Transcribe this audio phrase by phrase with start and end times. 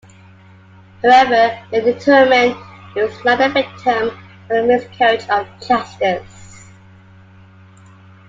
[1.03, 2.55] However, they determined
[2.95, 4.09] he was not the victim
[4.49, 6.71] of a miscarriage of justice.